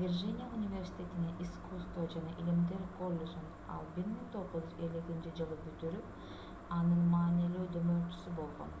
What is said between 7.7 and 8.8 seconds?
демөөрчүсү болгон